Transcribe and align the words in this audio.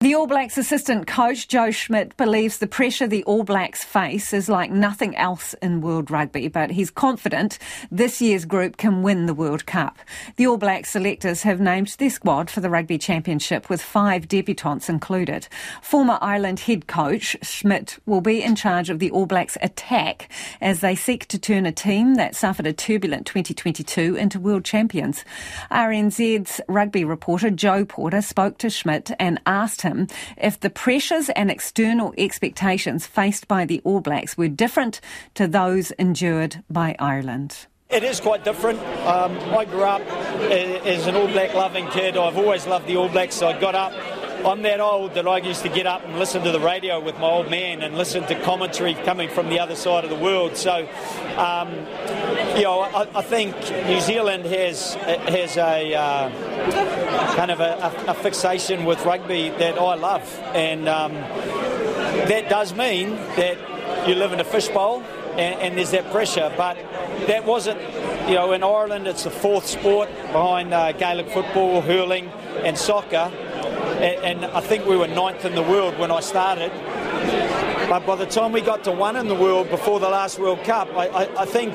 The 0.00 0.14
All 0.14 0.26
Blacks 0.26 0.58
assistant 0.58 1.06
coach 1.06 1.48
Joe 1.48 1.70
Schmidt 1.70 2.18
believes 2.18 2.58
the 2.58 2.66
pressure 2.66 3.06
the 3.06 3.24
All 3.24 3.44
Blacks 3.44 3.82
face 3.82 4.34
is 4.34 4.46
like 4.46 4.70
nothing 4.70 5.16
else 5.16 5.54
in 5.62 5.80
world 5.80 6.10
rugby, 6.10 6.48
but 6.48 6.70
he's 6.70 6.90
confident 6.90 7.58
this 7.90 8.20
year's 8.20 8.44
group 8.44 8.76
can 8.76 9.02
win 9.02 9.24
the 9.24 9.32
World 9.32 9.64
Cup. 9.64 9.98
The 10.36 10.46
All 10.46 10.58
Blacks 10.58 10.90
selectors 10.90 11.44
have 11.44 11.60
named 11.60 11.96
their 11.98 12.10
squad 12.10 12.50
for 12.50 12.60
the 12.60 12.68
Rugby 12.68 12.98
Championship 12.98 13.70
with 13.70 13.80
five 13.80 14.28
debutants 14.28 14.90
included. 14.90 15.48
Former 15.80 16.18
Ireland 16.20 16.60
head 16.60 16.86
coach 16.86 17.34
Schmidt 17.40 17.98
will 18.04 18.20
be 18.20 18.42
in 18.42 18.54
charge 18.54 18.90
of 18.90 18.98
the 18.98 19.10
All 19.10 19.24
Blacks 19.24 19.56
attack 19.62 20.28
as 20.60 20.80
they 20.80 20.94
seek 20.94 21.26
to 21.28 21.38
turn 21.38 21.64
a 21.64 21.72
team 21.72 22.16
that 22.16 22.36
suffered 22.36 22.66
a 22.66 22.74
turbulent 22.74 23.26
2022 23.26 24.14
into 24.14 24.38
world 24.38 24.66
champions. 24.66 25.24
RNZ's 25.70 26.60
rugby 26.68 27.02
reporter 27.02 27.48
Joe 27.50 27.86
Porter 27.86 28.20
spoke 28.20 28.58
to 28.58 28.68
Schmidt 28.68 29.10
and 29.18 29.40
asked 29.46 29.85
if 30.36 30.60
the 30.60 30.70
pressures 30.70 31.28
and 31.30 31.50
external 31.50 32.14
expectations 32.18 33.06
faced 33.06 33.48
by 33.48 33.64
the 33.64 33.80
All 33.84 34.00
Blacks 34.00 34.36
were 34.36 34.48
different 34.48 35.00
to 35.34 35.46
those 35.46 35.90
endured 35.92 36.62
by 36.68 36.96
Ireland. 36.98 37.66
It 37.88 38.02
is 38.02 38.18
quite 38.18 38.42
different. 38.42 38.80
Um, 39.06 39.38
I 39.54 39.64
grew 39.64 39.84
up 39.84 40.02
as 40.02 41.06
an 41.06 41.14
All 41.14 41.28
Black 41.28 41.54
loving 41.54 41.86
kid. 41.88 42.16
I've 42.16 42.36
always 42.36 42.66
loved 42.66 42.88
the 42.88 42.96
All 42.96 43.08
Blacks, 43.08 43.36
so 43.36 43.46
I 43.46 43.58
got 43.60 43.76
up 43.76 43.92
I'm 44.44 44.62
that 44.62 44.80
old 44.80 45.14
that 45.14 45.26
I 45.26 45.38
used 45.38 45.62
to 45.62 45.68
get 45.68 45.86
up 45.86 46.04
and 46.04 46.18
listen 46.18 46.42
to 46.44 46.52
the 46.52 46.60
radio 46.60 47.00
with 47.00 47.18
my 47.18 47.26
old 47.26 47.50
man 47.50 47.82
and 47.82 47.96
listen 47.96 48.24
to 48.26 48.40
commentary 48.42 48.94
coming 48.94 49.28
from 49.28 49.48
the 49.48 49.58
other 49.58 49.74
side 49.74 50.04
of 50.04 50.10
the 50.10 50.16
world. 50.16 50.56
So, 50.56 50.88
um, 51.36 51.72
you 52.56 52.62
know, 52.62 52.80
I, 52.80 53.08
I, 53.14 53.22
think 53.22 53.56
New 53.86 54.00
Zealand 54.00 54.44
has 54.44 54.94
has 54.94 55.56
a 55.56 55.94
uh, 55.94 57.34
kind 57.34 57.50
of 57.50 57.60
a, 57.60 58.04
a, 58.08 58.14
fixation 58.14 58.84
with 58.84 59.04
rugby 59.04 59.48
that 59.50 59.78
I 59.78 59.94
love, 59.94 60.40
and 60.54 60.88
um, 60.88 61.12
that 61.14 62.48
does 62.48 62.74
mean 62.74 63.10
that 63.36 64.08
you 64.08 64.14
live 64.14 64.32
in 64.32 64.40
a 64.40 64.44
fishbowl. 64.44 65.02
And, 65.32 65.60
and, 65.60 65.76
there's 65.76 65.90
that 65.90 66.10
pressure. 66.12 66.50
But 66.56 66.78
that 67.26 67.44
wasn't, 67.44 67.78
you 68.26 68.36
know, 68.36 68.52
in 68.52 68.62
Ireland 68.62 69.06
it's 69.06 69.24
the 69.24 69.30
fourth 69.30 69.66
sport 69.66 70.08
behind 70.32 70.72
uh, 70.72 70.92
Gaelic 70.92 71.28
football, 71.28 71.82
hurling, 71.82 72.28
and 72.64 72.78
soccer 72.78 73.30
and, 74.02 74.44
I 74.44 74.60
think 74.60 74.86
we 74.86 74.96
were 74.96 75.06
ninth 75.06 75.44
in 75.44 75.54
the 75.54 75.62
world 75.62 75.98
when 75.98 76.10
I 76.10 76.20
started. 76.20 76.70
But 77.88 78.04
by 78.06 78.16
the 78.16 78.26
time 78.26 78.52
we 78.52 78.60
got 78.60 78.84
to 78.84 78.92
one 78.92 79.16
in 79.16 79.28
the 79.28 79.34
world 79.34 79.70
before 79.70 80.00
the 80.00 80.08
last 80.08 80.38
World 80.38 80.62
Cup, 80.64 80.88
I, 80.96 81.06
I, 81.06 81.42
I 81.42 81.44
think 81.46 81.74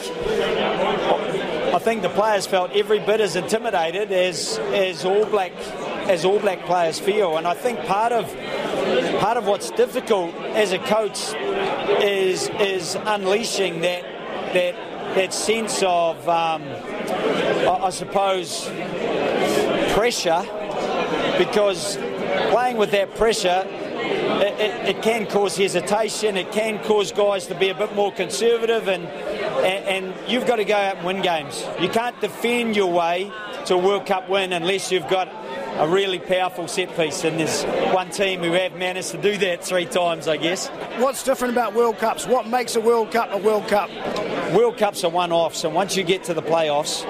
I 1.74 1.80
think 1.80 2.02
the 2.02 2.10
players 2.10 2.46
felt 2.46 2.72
every 2.72 3.00
bit 3.00 3.22
as 3.22 3.36
intimidated 3.36 4.12
as 4.12 4.60
as 4.74 5.06
All 5.06 5.26
Black 5.26 5.54
as 6.10 6.26
All 6.26 6.40
Black 6.40 6.66
players 6.66 7.00
feel, 7.00 7.38
and 7.38 7.48
I 7.48 7.54
think 7.54 7.80
part 7.86 8.12
of 8.12 8.28
part 9.20 9.38
of 9.38 9.48
what's 9.48 9.72
difficult 9.72 10.36
as 10.54 10.74
a 10.74 10.80
coach 10.80 11.34
is 12.04 12.50
is 12.60 12.96
unleashing 13.06 13.80
that 13.82 14.04
that 14.54 14.76
that 15.16 15.34
sense 15.34 15.82
of 15.82 16.28
um, 16.28 16.62
I, 16.64 17.80
I 17.84 17.90
suppose 17.90 18.70
pressure 19.94 20.44
because 21.38 21.98
playing 22.52 22.78
with 22.78 22.92
that 22.92 23.16
pressure, 23.16 23.64
it, 23.66 24.60
it, 24.60 24.96
it, 24.96 25.02
can 25.02 25.26
cause 25.26 25.56
hesitation. 25.56 26.36
It 26.36 26.52
can 26.52 26.84
cause 26.84 27.12
guys 27.12 27.48
to 27.48 27.56
be 27.56 27.70
a 27.70 27.76
bit 27.76 27.96
more 27.96 28.12
conservative, 28.12 28.90
and, 28.90 29.06
and, 29.06 30.06
and 30.06 30.30
you've 30.30 30.46
got 30.46 30.58
to 30.58 30.66
go 30.66 30.76
out 30.76 30.98
and 30.98 31.06
win 31.06 31.22
games. 31.22 31.66
You 31.80 31.88
can't 31.88 32.20
defend 32.20 32.76
your 32.76 32.92
way 32.92 33.32
to 33.66 33.76
a 33.76 33.78
World 33.78 34.06
Cup 34.06 34.30
win 34.30 34.52
unless 34.52 34.92
you've 34.92 35.08
got 35.08 35.30
a 35.78 35.88
really 35.88 36.20
powerful 36.20 36.68
set 36.68 36.94
piece, 36.98 37.24
and 37.24 37.40
there's 37.40 37.64
one 37.94 38.10
team 38.10 38.42
who 38.42 38.52
have 38.52 38.76
managed 38.76 39.12
to 39.12 39.22
do 39.22 39.38
that 39.38 39.64
three 39.64 39.86
times, 39.86 40.28
I 40.28 40.36
guess. 40.36 40.68
What's 40.98 41.24
different 41.24 41.54
about 41.54 41.74
World 41.74 41.98
Cups? 42.00 42.28
What 42.28 42.48
makes 42.48 42.76
a 42.76 42.82
World 42.82 43.12
Cup 43.12 43.30
a 43.32 43.38
World 43.38 43.68
Cup? 43.70 43.90
World 44.54 44.78
Cups 44.78 45.06
are 45.06 45.10
one-offs, 45.10 45.64
and 45.64 45.74
once 45.74 45.96
you 45.96 46.04
get 46.04 46.26
to 46.26 46.34
the 46.34 46.42
playoffs, 46.42 47.06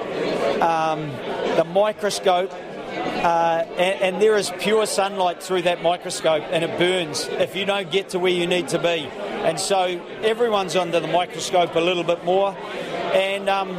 um, 0.62 1.08
the 1.56 1.64
microscope 1.64 2.52
uh, 2.92 3.64
and, 3.76 4.14
and, 4.14 4.22
there 4.22 4.36
is 4.36 4.50
pure 4.58 4.86
sunlight 4.86 5.42
through 5.42 5.62
that 5.62 5.82
microscope 5.82 6.42
and 6.50 6.64
it 6.64 6.78
burns 6.78 7.28
if 7.28 7.54
you 7.54 7.64
don't 7.64 7.90
get 7.90 8.10
to 8.10 8.18
where 8.18 8.32
you 8.32 8.46
need 8.46 8.68
to 8.68 8.78
be. 8.78 9.08
And 9.44 9.58
so 9.58 10.00
everyone's 10.22 10.76
under 10.76 11.00
the 11.00 11.08
microscope 11.08 11.74
a 11.74 11.80
little 11.80 12.04
bit 12.04 12.24
more. 12.24 12.56
And 13.14 13.48
um, 13.48 13.70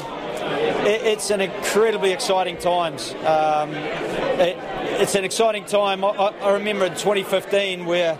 it, 0.85 1.01
it's 1.03 1.29
an 1.29 1.41
incredibly 1.41 2.11
exciting 2.11 2.57
times. 2.57 3.13
Um, 3.25 3.71
it, 3.71 4.57
it's 5.01 5.15
an 5.15 5.23
exciting 5.23 5.65
time. 5.65 6.03
I, 6.03 6.09
I 6.09 6.53
remember 6.53 6.85
in 6.85 6.93
2015 6.93 7.85
where 7.85 8.17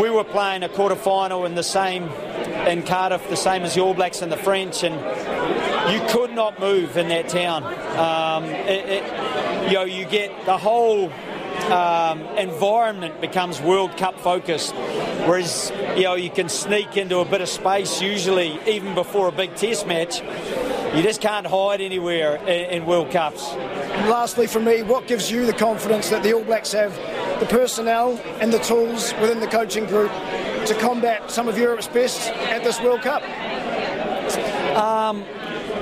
we 0.00 0.10
were 0.10 0.24
playing 0.24 0.62
a 0.62 0.68
quarter 0.68 0.96
final 0.96 1.44
in 1.46 1.54
the 1.54 1.62
same 1.62 2.04
in 2.66 2.82
Cardiff, 2.82 3.28
the 3.28 3.36
same 3.36 3.62
as 3.62 3.74
the 3.74 3.80
All 3.80 3.94
Blacks 3.94 4.22
and 4.22 4.32
the 4.32 4.36
French, 4.36 4.82
and 4.82 4.94
you 5.92 6.06
could 6.08 6.32
not 6.32 6.58
move 6.58 6.96
in 6.96 7.08
that 7.08 7.28
town. 7.28 7.64
Um, 7.64 8.44
it, 8.44 8.88
it, 8.88 9.43
you 9.66 9.72
know, 9.72 9.84
you 9.84 10.04
get 10.04 10.44
the 10.44 10.58
whole 10.58 11.10
um, 11.70 12.20
environment 12.36 13.20
becomes 13.20 13.60
World 13.60 13.96
Cup 13.96 14.18
focused, 14.20 14.74
whereas 15.26 15.72
you 15.96 16.02
know 16.02 16.14
you 16.14 16.30
can 16.30 16.48
sneak 16.48 16.96
into 16.96 17.18
a 17.18 17.24
bit 17.24 17.40
of 17.40 17.48
space 17.48 18.02
usually 18.02 18.58
even 18.66 18.94
before 18.94 19.28
a 19.28 19.32
big 19.32 19.54
Test 19.54 19.86
match. 19.86 20.20
You 20.94 21.02
just 21.02 21.20
can't 21.20 21.46
hide 21.46 21.80
anywhere 21.80 22.36
in, 22.36 22.70
in 22.82 22.86
World 22.86 23.10
Cups. 23.10 23.48
And 23.52 24.10
lastly, 24.10 24.46
for 24.46 24.60
me, 24.60 24.82
what 24.82 25.06
gives 25.06 25.30
you 25.30 25.46
the 25.46 25.52
confidence 25.52 26.10
that 26.10 26.22
the 26.22 26.34
All 26.34 26.44
Blacks 26.44 26.72
have 26.72 26.94
the 27.40 27.46
personnel 27.46 28.20
and 28.40 28.52
the 28.52 28.58
tools 28.58 29.12
within 29.20 29.40
the 29.40 29.46
coaching 29.46 29.86
group 29.86 30.12
to 30.66 30.76
combat 30.80 31.30
some 31.30 31.48
of 31.48 31.58
Europe's 31.58 31.88
best 31.88 32.30
at 32.30 32.62
this 32.62 32.80
World 32.80 33.02
Cup? 33.02 33.22
Um, 34.76 35.24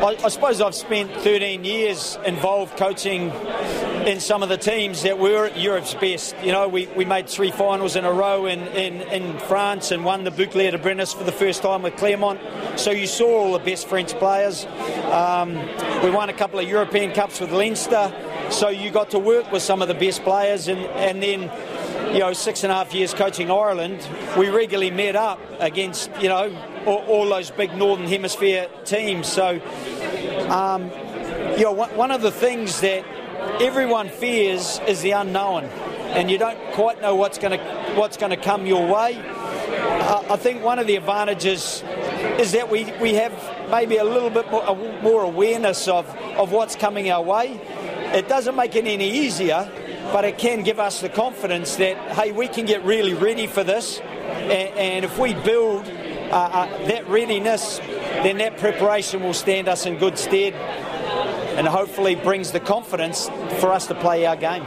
I, 0.02 0.18
I, 0.24 0.28
suppose 0.30 0.60
I've 0.60 0.74
spent 0.74 1.12
13 1.12 1.62
years 1.62 2.18
involved 2.26 2.76
coaching 2.76 3.30
in 4.04 4.18
some 4.18 4.42
of 4.42 4.48
the 4.48 4.56
teams 4.56 5.04
that 5.04 5.16
were 5.16 5.48
Europe's 5.54 5.94
best. 5.94 6.34
You 6.42 6.50
know, 6.50 6.66
we, 6.66 6.88
we 6.88 7.04
made 7.04 7.28
three 7.28 7.52
finals 7.52 7.94
in 7.94 8.04
a 8.04 8.12
row 8.12 8.46
in, 8.46 8.58
in, 8.68 9.00
in 9.02 9.38
France 9.38 9.92
and 9.92 10.04
won 10.04 10.24
the 10.24 10.32
Bouclier 10.32 10.72
de 10.72 10.78
Brennus 10.78 11.14
for 11.14 11.22
the 11.22 11.30
first 11.30 11.62
time 11.62 11.82
with 11.82 11.94
Clermont. 11.94 12.40
So 12.74 12.90
you 12.90 13.06
saw 13.06 13.28
all 13.28 13.52
the 13.52 13.60
best 13.60 13.86
French 13.86 14.12
players. 14.14 14.66
Um, 15.12 15.54
we 16.02 16.10
won 16.10 16.28
a 16.30 16.34
couple 16.34 16.58
of 16.58 16.68
European 16.68 17.12
Cups 17.12 17.38
with 17.38 17.52
Leinster. 17.52 18.12
So 18.50 18.70
you 18.70 18.90
got 18.90 19.10
to 19.10 19.20
work 19.20 19.52
with 19.52 19.62
some 19.62 19.82
of 19.82 19.88
the 19.88 19.94
best 19.94 20.24
players 20.24 20.66
and, 20.66 20.80
and 20.80 21.22
then 21.22 21.48
you 22.12 22.18
know, 22.18 22.32
six 22.32 22.62
and 22.62 22.70
a 22.70 22.74
half 22.74 22.92
years 22.92 23.14
coaching 23.14 23.50
Ireland, 23.50 24.06
we 24.36 24.50
regularly 24.50 24.90
met 24.90 25.16
up 25.16 25.40
against, 25.60 26.10
you 26.20 26.28
know, 26.28 26.54
all, 26.86 27.04
all 27.06 27.28
those 27.28 27.50
big 27.50 27.74
Northern 27.74 28.06
Hemisphere 28.06 28.68
teams. 28.84 29.26
So, 29.26 29.60
um, 30.50 30.90
you 31.56 31.64
know, 31.64 31.72
one 31.72 32.10
of 32.10 32.20
the 32.20 32.30
things 32.30 32.80
that 32.82 33.04
everyone 33.60 34.08
fears 34.08 34.80
is 34.86 35.00
the 35.00 35.12
unknown, 35.12 35.64
and 35.64 36.30
you 36.30 36.38
don't 36.38 36.58
quite 36.72 37.00
know 37.00 37.14
what's 37.16 37.38
going 37.38 37.58
to 37.58 37.92
what's 37.94 38.16
going 38.16 38.30
to 38.30 38.36
come 38.36 38.66
your 38.66 38.86
way. 38.86 39.18
I 40.04 40.36
think 40.36 40.62
one 40.62 40.78
of 40.78 40.86
the 40.86 40.96
advantages 40.96 41.82
is 42.38 42.52
that 42.52 42.70
we, 42.70 42.84
we 43.00 43.14
have 43.14 43.32
maybe 43.70 43.96
a 43.96 44.04
little 44.04 44.30
bit 44.30 44.50
more, 44.50 44.76
more 45.02 45.22
awareness 45.22 45.88
of, 45.88 46.06
of 46.36 46.52
what's 46.52 46.76
coming 46.76 47.10
our 47.10 47.22
way. 47.22 47.60
It 48.14 48.28
doesn't 48.28 48.54
make 48.54 48.76
it 48.76 48.86
any 48.86 49.10
easier, 49.10 49.70
but 50.12 50.24
it 50.24 50.38
can 50.38 50.62
give 50.62 50.80
us 50.80 51.00
the 51.00 51.08
confidence 51.08 51.76
that, 51.76 51.96
hey, 52.12 52.32
we 52.32 52.48
can 52.48 52.66
get 52.66 52.84
really 52.84 53.14
ready 53.14 53.46
for 53.46 53.62
this. 53.62 54.00
And, 54.00 54.52
and 54.52 55.04
if 55.04 55.18
we 55.18 55.34
build 55.34 55.86
uh, 55.86 56.34
uh, 56.34 56.86
that 56.86 57.06
readiness, 57.08 57.78
then 57.78 58.38
that 58.38 58.56
preparation 58.56 59.22
will 59.22 59.34
stand 59.34 59.68
us 59.68 59.86
in 59.86 59.98
good 59.98 60.18
stead 60.18 60.54
and 61.56 61.66
hopefully 61.66 62.14
brings 62.14 62.52
the 62.52 62.60
confidence 62.60 63.28
for 63.60 63.70
us 63.70 63.86
to 63.86 63.94
play 63.94 64.26
our 64.26 64.36
game. 64.36 64.66